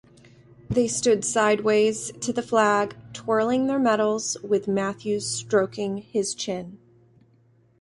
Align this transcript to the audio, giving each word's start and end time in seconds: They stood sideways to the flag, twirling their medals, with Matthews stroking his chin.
They 0.67 0.87
stood 0.87 1.23
sideways 1.23 2.11
to 2.21 2.33
the 2.33 2.41
flag, 2.41 2.95
twirling 3.13 3.67
their 3.67 3.77
medals, 3.77 4.35
with 4.41 4.67
Matthews 4.67 5.29
stroking 5.29 5.97
his 5.97 6.33
chin. 6.33 6.79